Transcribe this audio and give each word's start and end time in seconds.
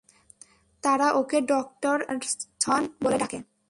তারা 0.83 1.07
ওকে 1.11 1.37
doctor 1.41 1.97
Anderson 2.05 2.81
বলে 3.03 3.17
ডাকে। 3.17 3.39